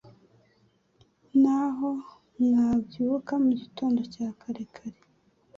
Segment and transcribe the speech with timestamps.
[1.41, 1.89] N’aho
[2.43, 4.99] mwabyuka mu gitondo cya kare kare